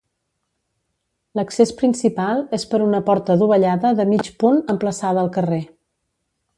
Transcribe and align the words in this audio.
L'accés 1.39 1.73
principal 1.81 2.41
és 2.59 2.67
per 2.73 2.81
una 2.87 3.03
porta 3.11 3.37
dovellada 3.45 3.95
de 4.01 4.09
mig 4.15 4.35
punt 4.45 4.61
emplaçada 4.77 5.27
al 5.27 5.35
carrer. 5.39 5.65